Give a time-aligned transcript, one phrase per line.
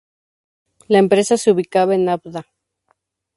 [0.87, 2.47] La Empresa se ubicaba en Avda.